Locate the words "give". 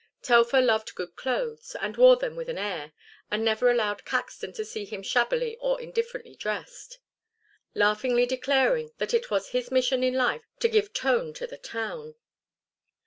10.67-10.91